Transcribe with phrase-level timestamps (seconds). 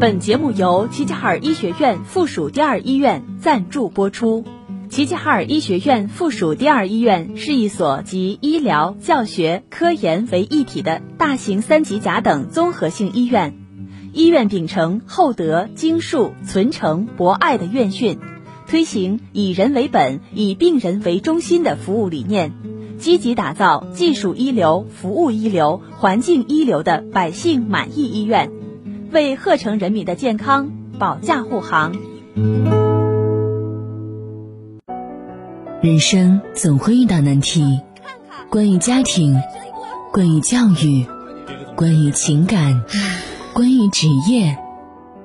[0.00, 4.44] 本节目由齐齐哈尔医学院附属第二医院赞助播出。
[4.90, 13.54] 齐齐哈尔医学院附属第二医院是一所集医疗、教学、科研为一体的大型三级甲等综合性医院。
[14.12, 18.18] 医院秉承厚德、精术、存诚、博爱的院训，
[18.66, 22.52] 推行以人为本、以病人为中心的服务理念，
[22.98, 28.50] 积极打造技术一流、服务一流、环境一流的百姓满意医院，
[29.14, 31.92] 为鹤城人民的健康保驾护航。
[35.80, 37.78] 人生总会遇到难题，
[38.50, 39.40] 关于家庭，
[40.12, 41.06] 关于教育，
[41.76, 42.82] 关于情感，
[43.52, 44.58] 关于职业，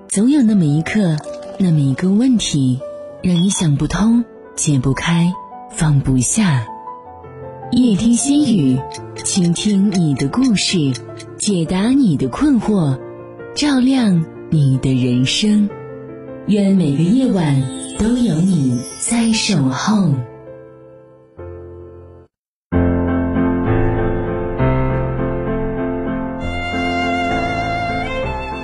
[0.07, 1.17] 总有那么一刻，
[1.57, 2.79] 那么一个问题，
[3.23, 4.23] 让你想不通、
[4.55, 5.33] 解不开、
[5.71, 6.67] 放不下。
[7.71, 8.79] 夜听心语，
[9.15, 10.93] 倾听你的故事，
[11.39, 12.99] 解答你的困惑，
[13.59, 15.69] 照亮你的人生。
[16.47, 17.61] 愿每个夜晚
[17.99, 20.13] 都有你在守候。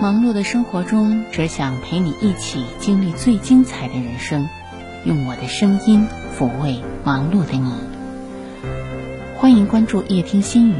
[0.02, 4.47] 忙碌的生活中，只想陪你一起经历最精彩的人生，
[5.03, 6.07] 用我的声音
[6.39, 7.69] 抚慰忙碌的你。
[9.35, 10.75] 欢迎关注夜听心语，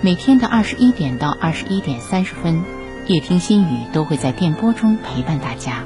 [0.00, 2.62] 每天的二十一点到二十一点三十分，
[3.08, 5.82] 夜听心语都会在电波中陪伴大家，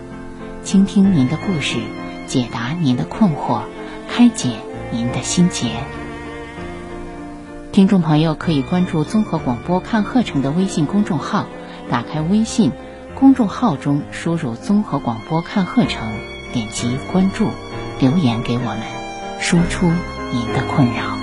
[0.63, 1.79] 倾听您的故事，
[2.27, 3.63] 解答您的困惑，
[4.11, 4.57] 开解
[4.91, 5.71] 您的心结。
[7.73, 11.47] 听众朋友可以关注综合广播看鹤城的微信公众号，
[11.89, 12.71] 打开微信
[13.15, 16.13] 公众号中输入“综合广播看鹤城”，
[16.53, 17.49] 点击关注，
[17.99, 18.81] 留言给我们，
[19.41, 21.22] 说出您的困扰。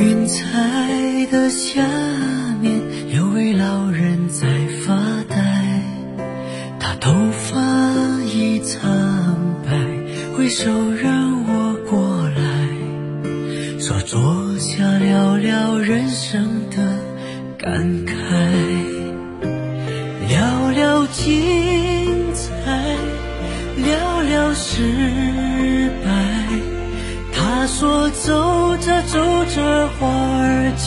[0.00, 1.86] 云彩的下
[2.62, 2.80] 面
[3.14, 4.46] 有位老人在
[4.86, 4.96] 发
[5.28, 5.36] 呆，
[6.78, 7.60] 他头发
[8.24, 8.80] 已苍
[9.62, 9.76] 白，
[10.34, 10.70] 挥手
[11.02, 12.40] 让我过来，
[13.78, 16.78] 说坐下聊聊人生的
[17.58, 18.14] 感慨，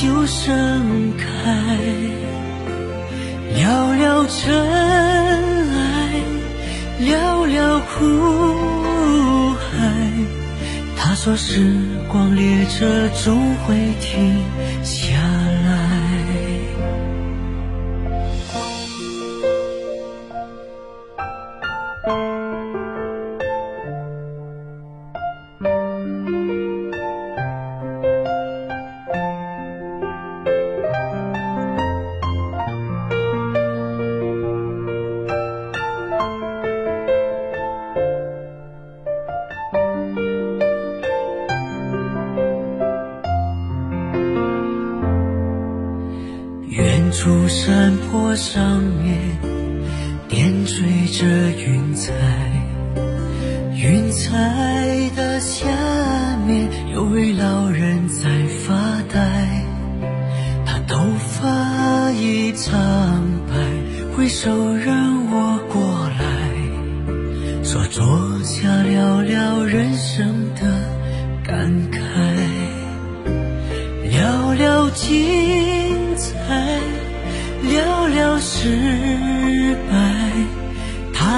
[0.03, 1.25] 就盛开。
[3.56, 3.64] 寥
[3.97, 4.53] 寥尘
[5.72, 5.80] 埃，
[7.00, 7.08] 寥
[7.47, 10.12] 寥苦海，
[10.97, 11.74] 他说时
[12.12, 14.36] 光列车终会停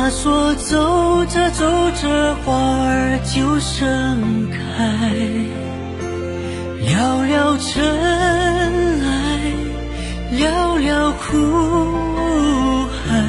[0.05, 1.65] 他说走着走
[1.99, 5.03] 着花儿就盛开，
[6.79, 7.83] 聊聊尘
[9.01, 9.41] 埃，
[10.37, 13.19] 聊聊苦海。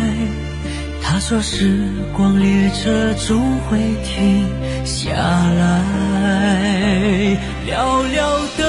[1.00, 3.40] 他说时光列车终
[3.70, 4.46] 会停
[4.84, 5.80] 下来，
[7.66, 8.20] 寥寥
[8.58, 8.66] 等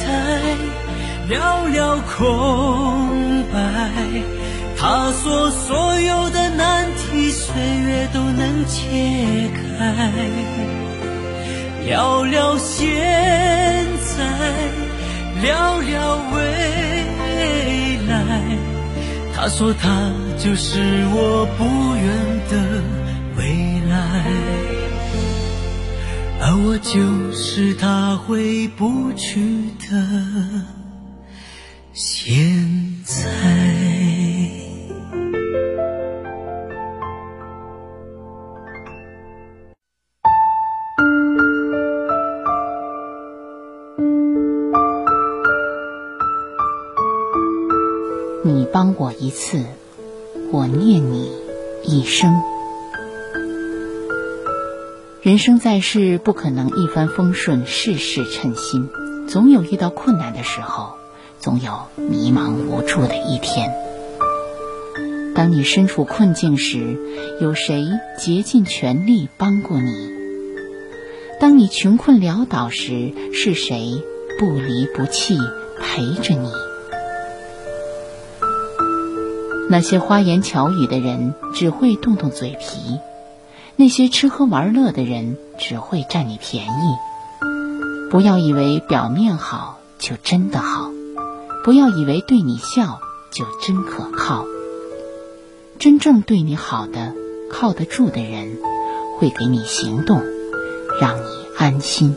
[0.00, 0.04] 待，
[1.30, 1.32] 寥
[1.72, 3.56] 寥空白。
[4.86, 10.10] 他说所有的难题，岁月都能解开。
[11.86, 14.26] 聊聊现在，
[15.40, 18.42] 聊聊未来。
[19.34, 20.78] 他说他就是
[21.14, 21.64] 我不
[21.96, 22.06] 远
[22.50, 22.54] 的
[23.38, 23.96] 未来，
[26.42, 29.40] 而我就是他回不去
[29.90, 29.96] 的
[49.34, 49.64] 次，
[50.52, 51.32] 我念你
[51.82, 52.32] 一生。
[55.22, 58.88] 人生在世，不可能一帆风顺，事事称心，
[59.28, 60.94] 总有遇到困难的时候，
[61.40, 63.74] 总有迷茫无助的一天。
[65.34, 66.96] 当你身处困境时，
[67.40, 67.84] 有谁
[68.16, 70.10] 竭尽全力帮过你？
[71.40, 74.00] 当你穷困潦倒时，是谁
[74.38, 75.36] 不离不弃
[75.80, 76.48] 陪着你？
[79.74, 83.00] 那些花言巧语的人只会动动嘴皮，
[83.74, 88.08] 那些吃喝玩乐的人只会占你便宜。
[88.08, 90.92] 不要以为表面好就真的好，
[91.64, 93.00] 不要以为对你笑
[93.32, 94.44] 就真可靠。
[95.80, 97.12] 真正对你好的、
[97.50, 98.56] 靠得住的人，
[99.18, 100.22] 会给你行动，
[101.00, 101.24] 让你
[101.58, 102.14] 安心。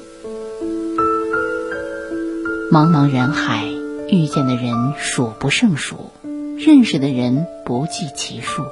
[2.72, 3.66] 茫茫人海，
[4.12, 6.12] 遇见的人数不胜数。
[6.58, 8.64] 认识的人不计其数，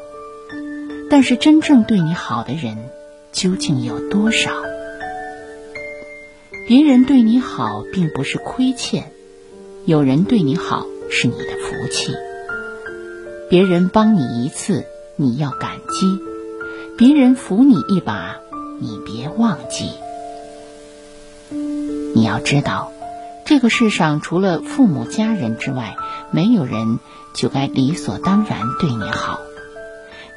[1.07, 2.89] 但是真正对你好的人
[3.31, 4.49] 究竟有多少？
[6.67, 9.11] 别人对你好并不是亏欠，
[9.85, 12.11] 有人对你好是你的福气。
[13.51, 14.85] 别人帮你一次，
[15.15, 16.07] 你要感激；
[16.97, 18.37] 别人扶你一把，
[18.81, 19.91] 你别忘记。
[22.15, 22.91] 你要知道，
[23.45, 25.95] 这个世上除了父母家人之外，
[26.31, 26.97] 没有人。
[27.35, 29.39] 就该理所当然对你好，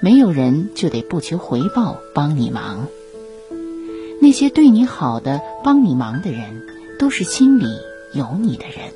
[0.01, 2.89] 没有人就得不求回报帮你忙。
[4.21, 6.67] 那些对你好的、帮你忙的人，
[6.99, 7.67] 都是心里
[8.13, 8.93] 有你的人。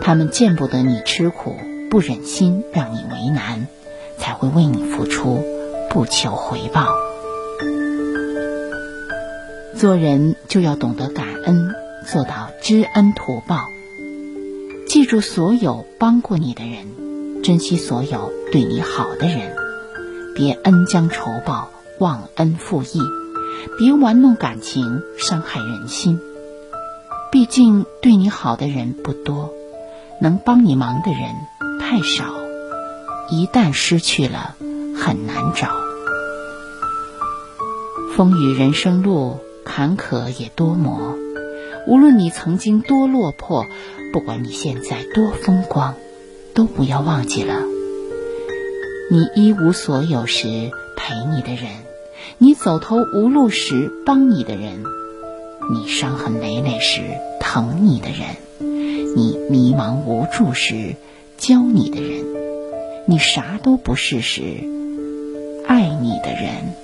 [0.00, 1.56] 他们见不得你吃苦，
[1.90, 3.66] 不忍心让你为难，
[4.18, 5.44] 才会为你付出，
[5.90, 6.86] 不求回报。
[9.76, 11.74] 做人就要懂得感恩，
[12.06, 13.75] 做到知恩图报。
[14.96, 19.54] 记住所有帮过你的人，珍惜所有对你好的人，
[20.34, 23.02] 别恩将仇报、忘恩负义，
[23.76, 26.18] 别玩弄感情、伤害人心。
[27.30, 29.50] 毕竟对你好的人不多，
[30.22, 31.28] 能帮你忙的人
[31.78, 32.32] 太少，
[33.28, 34.54] 一旦失去了，
[34.96, 35.68] 很难找。
[38.16, 41.18] 风雨人生路，坎坷也多磨。
[41.86, 43.66] 无论你曾经多落魄。
[44.12, 45.94] 不管你现在多风光，
[46.54, 47.62] 都不要忘记了，
[49.10, 51.70] 你一无所有时陪你的人，
[52.38, 54.82] 你走投无路时帮你的人，
[55.70, 57.02] 你伤痕累累时
[57.40, 58.36] 疼你的人，
[59.16, 60.94] 你迷茫无助时
[61.36, 62.24] 教你的人，
[63.06, 64.42] 你啥都不是时
[65.66, 66.74] 爱你的人。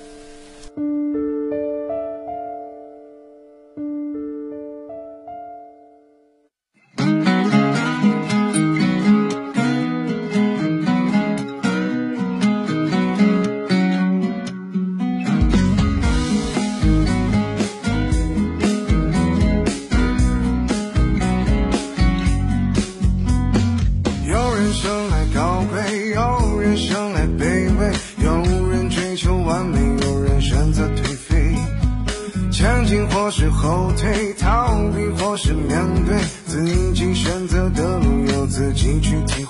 [37.05, 39.42] 你选择的路由自己去体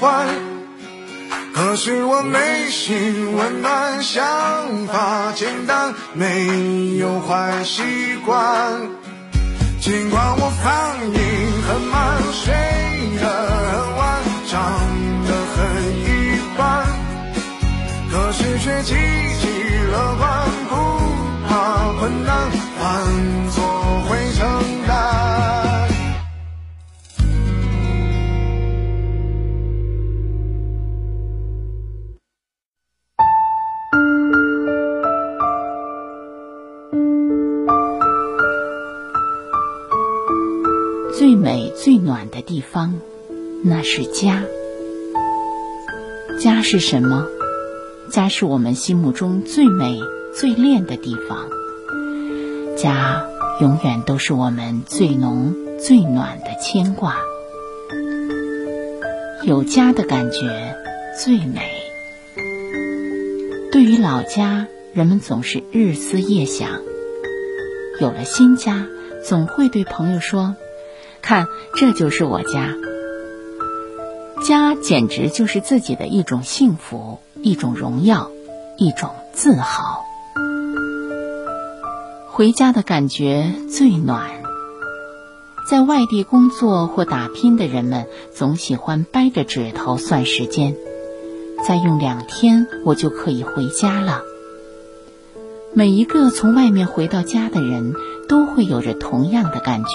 [0.00, 0.28] 欢。
[1.54, 4.16] 可是我内心温暖，想
[4.86, 7.82] 法简单，没有坏习
[8.24, 8.36] 惯。
[9.80, 11.18] 尽管我反应
[11.66, 12.54] 很慢，睡
[13.20, 13.26] 得
[13.70, 14.56] 很晚，长
[15.26, 15.56] 得很
[16.04, 16.06] 一
[16.56, 16.86] 般，
[18.10, 19.44] 可是却积极
[19.90, 20.26] 乐观，
[20.68, 20.72] 不
[21.48, 21.50] 怕
[21.98, 22.30] 困难，
[22.78, 22.80] 犯
[23.50, 23.56] 错
[24.08, 24.46] 会承
[41.88, 43.00] 最暖的地方，
[43.64, 44.44] 那是家。
[46.38, 47.26] 家是什么？
[48.12, 49.98] 家是我们心目中最美
[50.34, 51.48] 最恋的地方。
[52.76, 53.24] 家
[53.62, 57.16] 永远都是我们最浓最暖的牵挂。
[59.46, 60.76] 有家的感觉
[61.18, 61.62] 最美。
[63.72, 66.68] 对于老家，人们总是日思夜想；
[67.98, 68.86] 有了新家，
[69.24, 70.54] 总会对朋友说。
[71.28, 72.74] 看，这就是我家。
[74.42, 78.30] 家简直就是自己的一种幸福，一种荣耀，
[78.78, 80.06] 一种自豪。
[82.28, 84.30] 回家的感觉最暖。
[85.68, 90.76] 在外地工作或打拼的人们，总喜欢掰着指头算时间，
[91.62, 94.22] 再用两天，我就可以回家了。
[95.74, 97.92] 每一个从外面回到家的人，
[98.30, 99.88] 都会有着同样的感觉。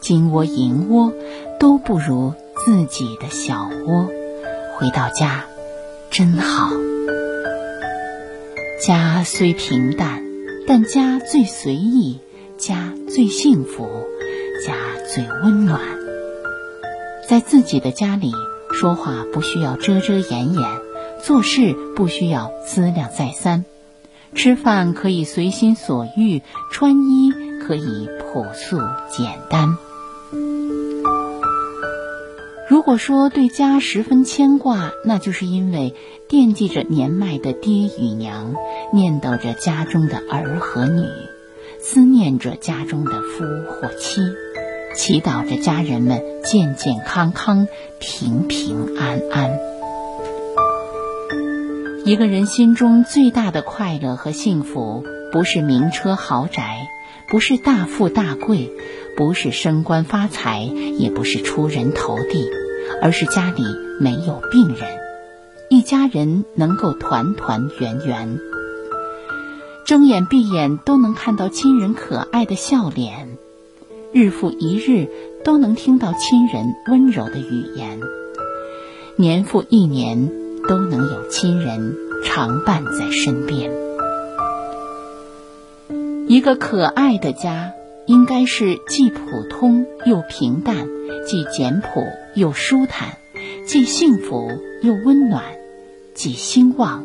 [0.00, 1.12] 金窝银窝
[1.58, 2.34] 都不如
[2.64, 4.08] 自己的小窝，
[4.76, 5.44] 回到家
[6.10, 6.70] 真好。
[8.84, 10.22] 家虽平淡，
[10.68, 12.20] 但家最随意，
[12.58, 13.88] 家最幸福，
[14.64, 14.74] 家
[15.12, 15.80] 最温暖。
[17.26, 18.32] 在自己的家里，
[18.72, 20.62] 说话不需要遮遮掩掩，
[21.24, 23.64] 做事不需要思量再三，
[24.34, 27.32] 吃饭可以随心所欲，穿衣
[27.66, 28.78] 可以朴素
[29.10, 29.76] 简单。
[32.68, 35.94] 如果说对家十分牵挂，那就是因为
[36.28, 38.56] 惦记着年迈的爹与娘，
[38.92, 41.04] 念叨着家中的儿和女，
[41.80, 44.20] 思念着家中的夫或妻，
[44.96, 47.68] 祈祷着家人们健健康康、
[48.00, 49.58] 平平安安。
[52.04, 56.88] 一个人心中最大的快乐和幸福，不是名车豪宅，
[57.28, 58.72] 不是大富大贵。
[59.16, 60.60] 不是升官发财，
[60.98, 62.50] 也不是出人头地，
[63.00, 63.62] 而是家里
[63.98, 64.98] 没有病人，
[65.70, 68.38] 一家人能够团团圆圆，
[69.86, 73.38] 睁眼闭眼都能看到亲人可爱的笑脸，
[74.12, 75.08] 日复一日
[75.44, 78.00] 都能听到亲人温柔的语言，
[79.16, 80.30] 年复一年
[80.68, 83.72] 都能有亲人常伴在身边，
[86.28, 87.72] 一个可爱的家。
[88.06, 90.88] 应该是既普通又平淡，
[91.26, 93.18] 既简朴又舒坦，
[93.66, 94.48] 既幸福
[94.82, 95.42] 又温暖，
[96.14, 97.04] 既兴旺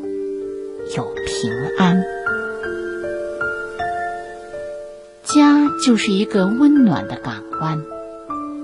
[0.95, 2.03] 又平安。
[5.23, 7.81] 家就是一个温暖的港湾，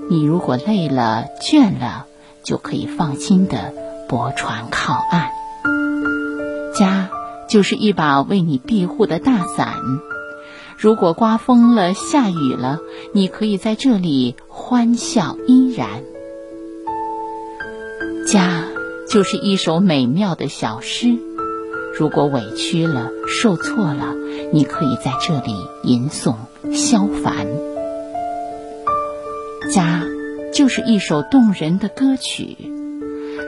[0.10, 2.06] 你如果累了倦了，
[2.44, 3.74] 就可以放心的
[4.08, 5.30] 泊船靠岸。
[6.76, 7.10] 家
[7.50, 9.74] 就是一把为你庇护的大伞。
[10.80, 12.80] 如果刮风了、下雨了，
[13.12, 16.04] 你可以在这里欢笑依然。
[18.28, 18.64] 家
[19.10, 21.18] 就是一首美妙的小诗。
[21.98, 24.14] 如果委屈了、受挫了，
[24.54, 26.36] 你可以在这里吟诵
[26.72, 27.48] 消烦。
[29.74, 30.04] 家
[30.54, 32.56] 就是一首动人的歌曲。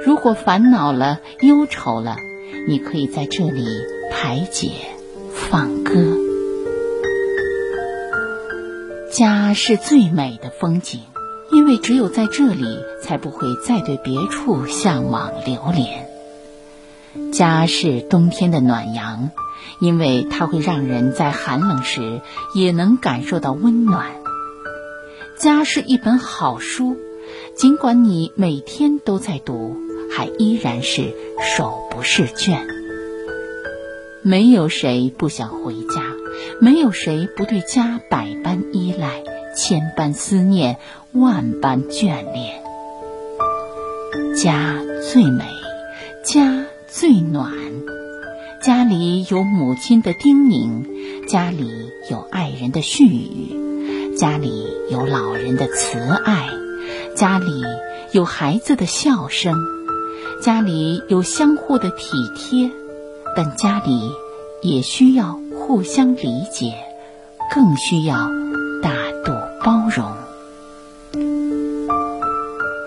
[0.03, 2.17] 如果烦恼了、忧愁了，
[2.67, 3.63] 你可以在这里
[4.11, 4.71] 排解、
[5.31, 6.28] 放歌。
[9.19, 11.01] 家是最美的风景，
[11.51, 16.07] 因为只有在这里，才不会再对别处向往流连。
[17.33, 19.31] 家是冬天的暖阳，
[19.81, 22.21] 因为它会让人在寒冷时
[22.55, 24.05] 也能感受到温暖。
[25.37, 26.95] 家是一本好书，
[27.57, 29.75] 尽管你每天都在读，
[30.15, 31.13] 还依然是
[31.57, 32.65] 手不释卷。
[34.21, 36.08] 没有谁不想回家，
[36.61, 39.23] 没有谁不对家百般依赖、
[39.55, 40.77] 千般思念、
[41.13, 42.61] 万般眷恋。
[44.35, 44.75] 家
[45.09, 45.45] 最美，
[46.25, 47.53] 家最暖。
[48.61, 51.71] 家里有母亲的叮咛，家里
[52.11, 56.49] 有爱人的絮语，家里有老人的慈爱，
[57.15, 57.45] 家里
[58.11, 59.55] 有孩子的笑声，
[60.43, 62.69] 家里有相互的体贴，
[63.33, 64.11] 但家里
[64.61, 65.39] 也需要
[65.69, 66.73] 互相理解，
[67.53, 68.27] 更需要
[68.81, 68.89] 大
[69.23, 69.31] 度
[69.63, 70.13] 包容。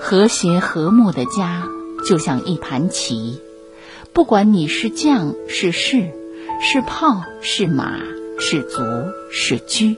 [0.01, 1.63] 和谐和睦的家，
[2.05, 3.41] 就像一盘棋。
[4.13, 6.11] 不管你是将是士，
[6.61, 8.01] 是炮是马
[8.41, 8.81] 是卒
[9.31, 9.97] 是车，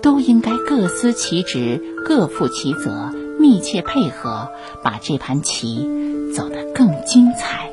[0.00, 4.48] 都应该各司其职，各负其责，密切配合，
[4.82, 5.86] 把这盘棋
[6.34, 7.71] 走得更精彩。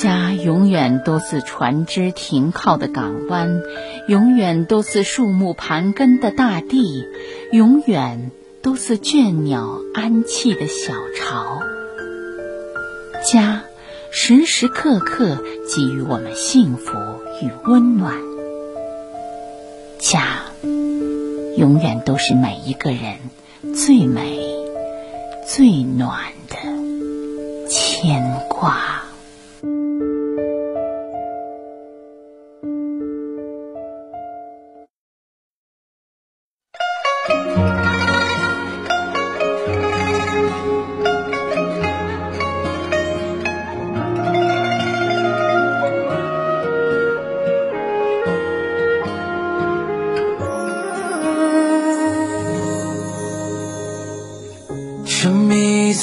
[0.00, 3.60] 家永远都是船只停靠的港湾，
[4.08, 7.04] 永远都是树木盘根的大地，
[7.52, 8.30] 永远
[8.62, 11.60] 都是倦鸟安栖的小巢。
[13.30, 13.62] 家。
[14.12, 15.36] 时时刻刻
[15.68, 16.92] 给予我们幸福
[17.40, 18.16] 与温暖，
[20.00, 20.40] 家
[21.56, 23.20] 永远都是每一个人
[23.72, 24.40] 最美、
[25.46, 28.99] 最暖的牵挂。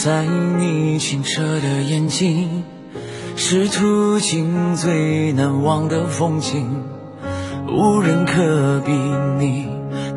[0.08, 2.64] 在你清澈的眼睛，
[3.36, 6.82] 是途经最难忘的风景，
[7.68, 8.94] 无人可比
[9.38, 9.68] 拟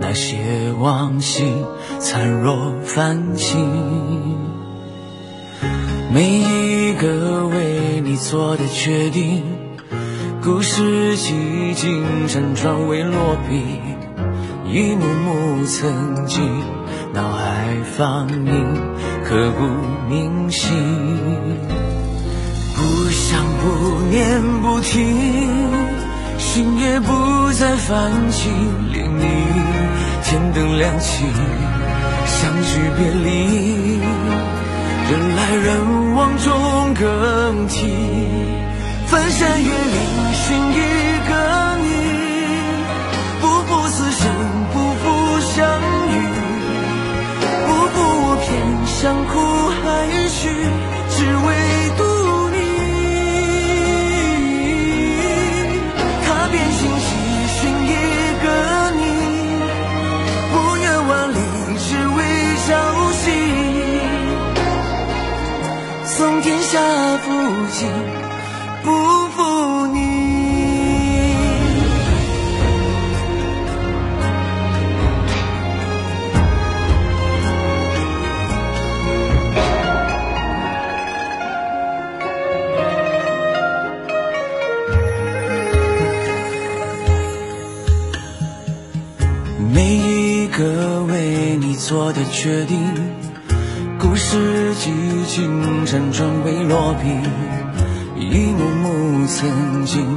[0.01, 1.53] 那些往昔
[1.99, 3.67] 灿若繁星。
[6.15, 9.43] 每一个为你做的决定，
[10.41, 13.61] 故事几经辗转未落笔，
[14.73, 16.49] 一幕幕曾经
[17.13, 18.90] 脑海放映。
[19.31, 19.63] 刻骨
[20.09, 20.73] 铭心，
[22.75, 25.71] 不想不念不听，
[26.37, 28.51] 心也不再泛起
[28.93, 29.23] 涟漪。
[30.25, 31.25] 天灯亮起，
[32.27, 34.01] 相聚别离，
[35.09, 37.87] 人来人往中更替。
[39.07, 39.73] 翻山越岭
[40.35, 40.81] 寻一
[41.29, 41.70] 个
[91.91, 92.79] 做的决定，
[93.99, 94.93] 故事几
[95.27, 97.09] 经辗转未落笔，
[98.17, 100.17] 一幕幕曾经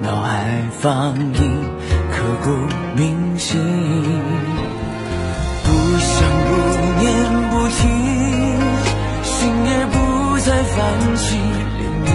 [0.00, 0.46] 脑海
[0.80, 1.62] 放映，
[2.10, 2.50] 刻骨
[2.96, 3.60] 铭心。
[5.62, 6.56] 不想不
[7.02, 7.12] 念
[7.50, 7.84] 不听，
[9.22, 10.74] 心也不再泛
[11.16, 11.36] 起
[11.76, 12.08] 涟漪。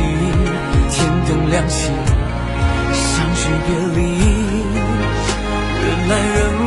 [0.89, 0.96] 天
[1.30, 1.91] 灯亮起，
[2.91, 3.70] 相聚别
[4.02, 4.02] 离，
[5.84, 6.64] 人来人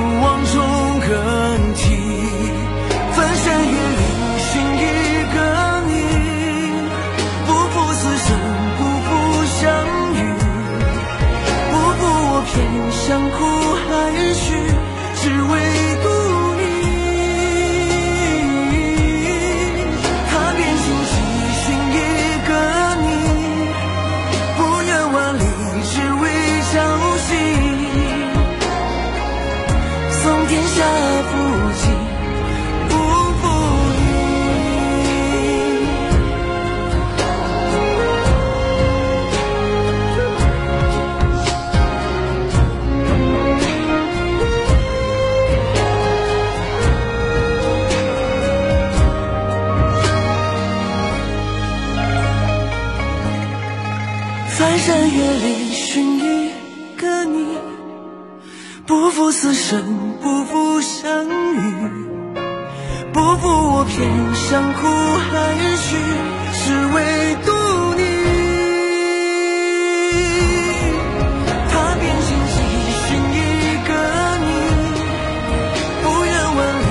[30.49, 30.83] 天下
[31.31, 31.33] 不
[31.75, 31.83] 弃，
[32.89, 32.95] 不
[33.35, 33.43] 负
[33.93, 34.01] 你。
[54.49, 56.51] 翻山越岭寻一
[56.97, 57.47] 个你，
[58.87, 59.85] 不负此生
[60.23, 60.38] 不。
[64.49, 65.31] 偏向苦海
[65.77, 65.89] 去，
[66.55, 66.97] 只为
[67.45, 67.53] 渡
[67.97, 68.01] 你。
[71.69, 72.57] 踏遍荆棘
[73.05, 73.37] 寻一
[73.87, 73.91] 个
[74.41, 74.49] 你，
[76.03, 76.83] 不远万里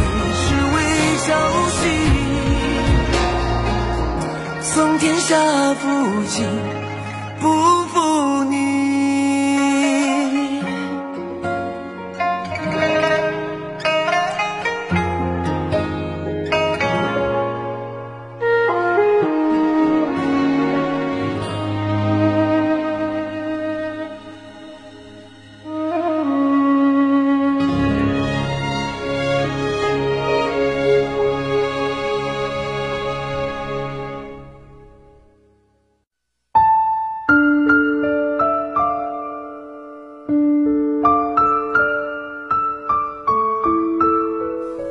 [0.43, 0.77] 只为
[1.25, 1.29] 朝
[1.79, 1.81] 夕，
[4.71, 5.33] 从天下
[5.73, 5.83] 负
[6.27, 6.35] 尽。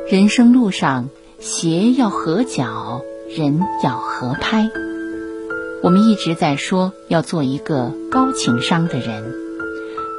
[0.09, 4.69] 人生路上，鞋要合脚，人要合拍。
[5.83, 9.35] 我们一直在说要做一个高情商的人。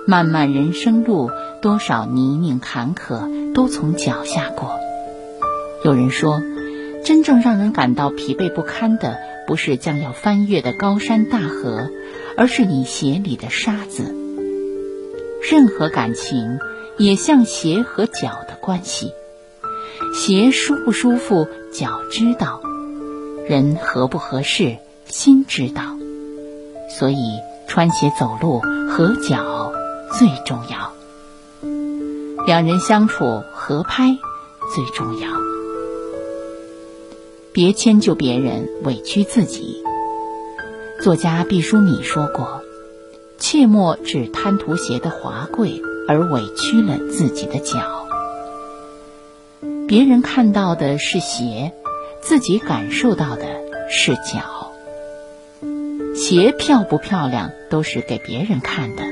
[0.06, 1.30] 漫漫人生路，
[1.62, 4.78] 多少泥泞坎坷都从脚下过。
[5.82, 6.42] 有人说，
[7.02, 11.88] 真正让人感到疲惫不堪的，不是将要翻越的高山大河，
[12.36, 14.14] 而是你鞋里的沙子。
[15.50, 16.58] 任何感情，
[16.98, 19.14] 也像鞋和脚的关系。
[20.18, 22.60] 鞋舒不舒服，脚知道；
[23.48, 25.96] 人合不合适，心知道。
[26.90, 29.72] 所以穿鞋走路合脚
[30.18, 30.92] 最重要。
[32.48, 34.18] 两人相处合拍
[34.74, 35.28] 最重要。
[37.52, 39.84] 别迁就别人，委屈自己。
[41.00, 42.62] 作家毕淑敏说过
[43.38, 47.78] ：“切莫只贪图鞋的华贵，而委屈了自己的脚。”
[49.88, 51.72] 别人看到的是鞋，
[52.20, 53.46] 自己感受到的
[53.88, 54.70] 是脚。
[56.14, 59.02] 鞋漂不漂亮都是给别人看的，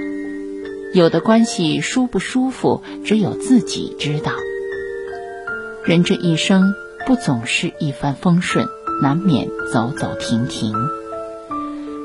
[0.93, 4.33] 有的关系舒不舒服只有自己知道。
[5.83, 6.75] 人这一生
[7.07, 8.67] 不总是一帆风顺，
[9.01, 10.75] 难免走走停停。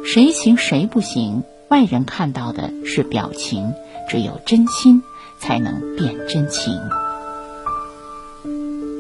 [0.06, 3.74] 谁行谁不行，外人看到的是表情，
[4.08, 5.04] 只有真心
[5.40, 6.80] 才能辨真情。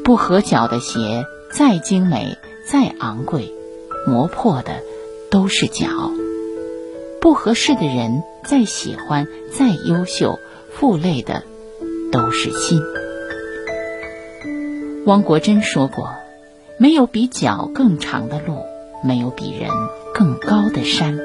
[0.04, 3.54] 不合脚的鞋，再精美、再昂贵，
[4.08, 4.82] 磨破的
[5.30, 5.88] 都是脚；
[7.22, 10.40] 不合适的人，再喜欢、再优秀，
[10.74, 11.44] 负累的
[12.12, 12.82] 都是心。
[15.06, 16.10] 汪国真说过
[16.80, 18.58] ：“没有比脚更长的路，
[19.04, 19.70] 没有比人
[20.16, 21.20] 更高的山。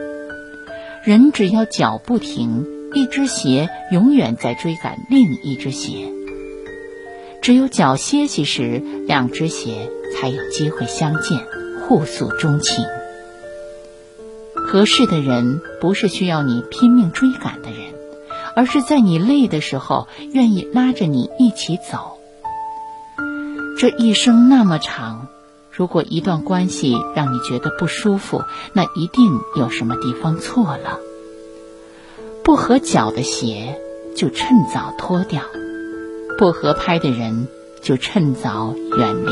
[1.02, 6.12] 人只要脚不停，一只鞋永远在追赶另一只鞋。”
[7.46, 11.46] 只有脚歇息时，两只鞋才有机会相见，
[11.80, 12.84] 互诉衷情。
[14.52, 17.94] 合适的人不是需要你拼命追赶的人，
[18.56, 22.18] 而是在你累的时候愿意拉着你一起走。
[23.78, 25.28] 这一生那么长，
[25.70, 30.98] 如果一段关系让你觉得不舒服，那一定有什么地方错了。
[32.42, 33.80] 不合脚的鞋，
[34.16, 35.42] 就趁早脱掉。
[36.38, 37.48] 不合拍的人
[37.82, 39.30] 就趁早远离。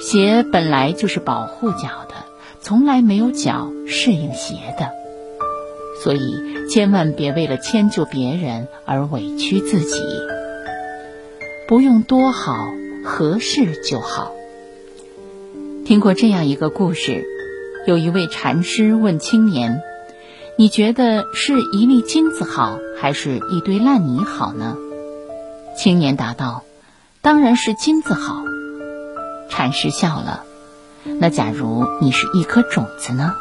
[0.00, 2.14] 鞋本来就是保护脚的，
[2.60, 4.90] 从来没有脚适应鞋的，
[6.02, 10.00] 所以千万别为了迁就别人而委屈自己。
[11.68, 12.54] 不用多好，
[13.04, 14.32] 合适就好。
[15.84, 17.24] 听过这样一个故事：
[17.86, 19.82] 有一位禅师问青年
[20.56, 24.76] ：“你觉得是一粒金子好，还是一堆烂泥好呢？”
[25.76, 26.62] 青年答道
[27.22, 28.42] ：“当然是金子好。”
[29.50, 30.44] 禅师笑了
[31.20, 33.34] ：“那假如你是一颗种子呢？”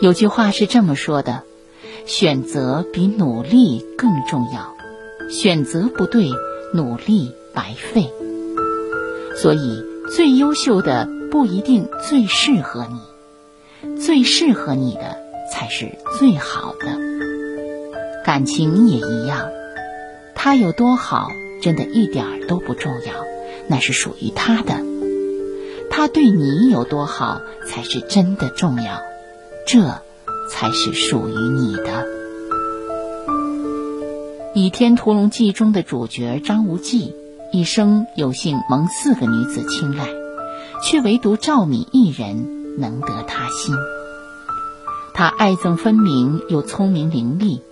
[0.00, 1.42] 有句话是这么说的
[2.06, 4.74] ：“选择比努力更重要，
[5.30, 6.30] 选择不对，
[6.72, 8.12] 努力白费。”
[9.36, 9.82] 所以，
[10.14, 12.86] 最优秀的不一定最适合
[13.82, 15.18] 你，最适合你的
[15.52, 16.98] 才是最好的。
[18.24, 19.48] 感情也一样。
[20.44, 23.14] 他有多好，真的一点儿都不重要，
[23.66, 24.76] 那是属于他的。
[25.90, 29.00] 他对你有多好，才是真的重要，
[29.66, 30.02] 这
[30.50, 32.06] 才是属于你的。
[34.54, 37.16] 《倚天屠龙记》中的主角张无忌，
[37.50, 40.10] 一生有幸蒙四个女子青睐，
[40.82, 43.74] 却唯独赵敏一人能得他心。
[45.14, 47.62] 他爱憎分明又聪明伶俐，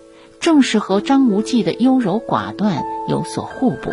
[0.42, 3.92] 正是和张无忌的优柔寡断有所互补。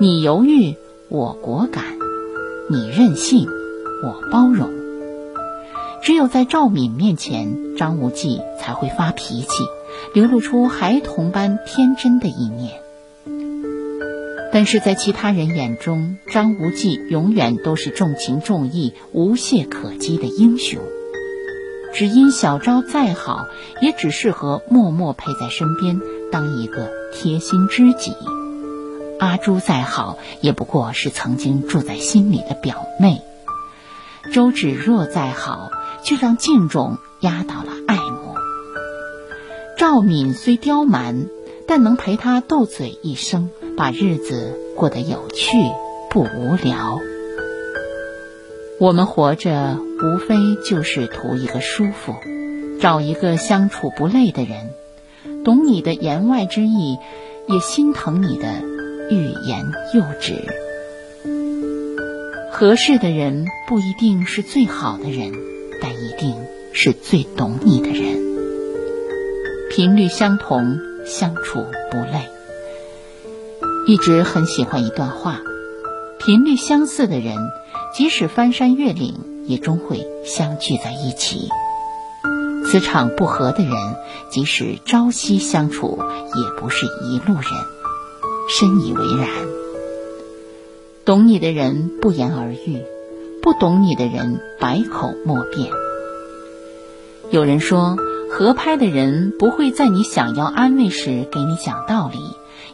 [0.00, 0.74] 你犹豫，
[1.08, 1.84] 我果敢；
[2.68, 3.46] 你任性，
[4.02, 4.68] 我包容。
[6.02, 9.48] 只有在赵敏面前，张无忌才会发脾气，
[10.14, 12.80] 流露出孩童般天真的一面。
[14.52, 20.80] 但是在其他人眼中，张无忌永远都是重情重义、无懈可击的英雄。
[21.94, 23.46] 只因小昭再好，
[23.80, 26.00] 也只适合默默陪在身边，
[26.32, 28.10] 当一个贴心知己；
[29.20, 33.22] 阿朱再好，也不过是曾经住在心里的表妹；
[34.32, 35.70] 周芷若再好，
[36.02, 38.34] 却让敬重压倒了爱慕；
[39.78, 41.26] 赵敏虽刁蛮，
[41.68, 45.56] 但能陪他斗嘴一生，把日子过得有趣
[46.10, 46.98] 不无聊。
[48.80, 50.36] 我们活着，无非
[50.68, 52.14] 就是图一个舒服，
[52.78, 54.70] 找一个相处不累的人，
[55.44, 56.98] 懂你的言外之意，
[57.48, 58.46] 也心疼你的
[59.10, 59.64] 欲言
[59.94, 60.34] 又止。
[62.52, 65.32] 合适的人不一定是最好的人，
[65.80, 66.36] 但一定
[66.72, 68.22] 是最懂你的人。
[69.70, 72.28] 频率相同，相处不累。
[73.86, 75.40] 一直很喜欢一段话：
[76.18, 77.36] 频率相似的人。
[77.96, 79.14] 即使翻山越岭，
[79.46, 81.48] 也终会相聚在一起。
[82.66, 83.72] 磁场不合的人，
[84.30, 87.44] 即使朝夕相处，也不是一路人。
[88.48, 89.28] 深以为然。
[91.04, 92.82] 懂你的人不言而喻，
[93.42, 95.70] 不懂你的人百口莫辩。
[97.30, 97.96] 有人说，
[98.30, 102.18] 合拍的人不会在你想要安慰时给你讲道理，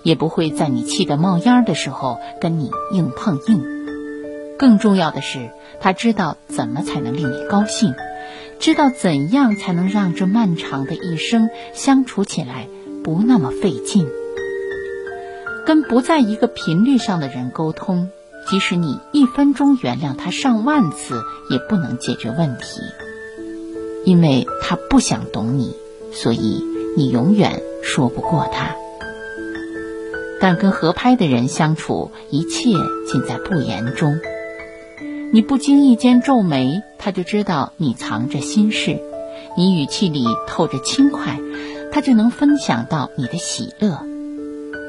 [0.03, 3.80] 也不会在你气得冒烟的时候跟你硬碰硬。
[4.61, 5.49] 更重要的是，
[5.81, 7.95] 他知道怎么才能令你高兴，
[8.59, 12.69] 知道怎样才能让这漫长的一生相处起来
[13.03, 14.07] 不那么费劲。
[15.65, 18.11] 跟不在一个频率上的人沟通，
[18.51, 22.83] 即使你一分钟原谅他上万次，也不能解决问题，
[24.05, 25.75] 因为他不想懂你，
[26.13, 26.63] 所以
[26.99, 28.77] 你永远说不过他。
[30.39, 32.73] 但跟合拍的人相处，一切
[33.07, 34.19] 尽在不言中。
[35.33, 39.01] 你不经意间皱眉，他就知道你藏着心事；
[39.57, 41.39] 你语气里透着轻快，
[41.93, 44.01] 他就能分享到你的喜乐。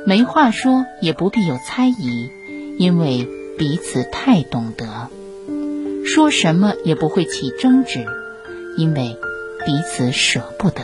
[0.07, 2.31] 没话说，也不必有猜疑，
[2.79, 3.27] 因为
[3.59, 5.09] 彼此太懂得。
[6.05, 8.03] 说什么也不会起争执，
[8.77, 9.19] 因为
[9.63, 10.81] 彼此舍不得。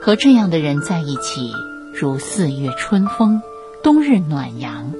[0.00, 1.52] 和这样的人在一起，
[1.94, 3.42] 如四月春风，
[3.84, 4.92] 冬日暖阳。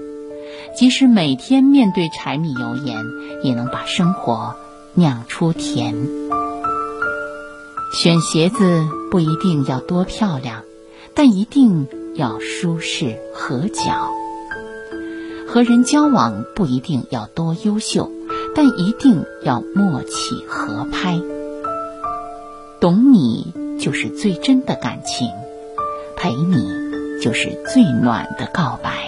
[0.77, 2.99] 即使每天面对柴米油盐，
[3.43, 4.55] 也能把生活
[4.93, 5.95] 酿出甜。
[7.95, 10.65] 选鞋子不一定要多漂亮，
[11.15, 14.11] 但一定要舒适合脚。
[15.49, 18.11] 和人交往不一定要多优秀，
[18.55, 21.19] 但一定要默契合拍。
[22.81, 25.31] 懂你就是最真的感情，
[26.19, 26.69] 陪你
[27.23, 29.06] 就是最暖的告白。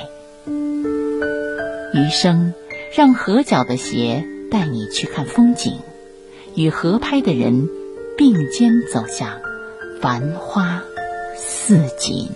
[1.98, 2.54] 余生，
[2.94, 5.78] 让合脚的鞋带你去看风景，
[6.54, 7.68] 与合拍的人
[8.16, 9.40] 并肩走向
[10.00, 10.80] 繁花
[11.36, 12.28] 似锦。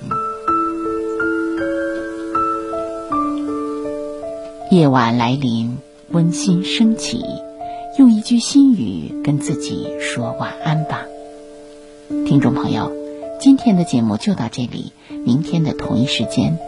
[4.70, 5.78] 夜晚来临，
[6.10, 7.22] 温馨升起，
[7.98, 11.06] 用一句心语跟自己说晚安吧。
[12.26, 12.90] 听众朋友，
[13.38, 14.92] 今天的节目就到这里，
[15.24, 16.58] 明天的同一时间。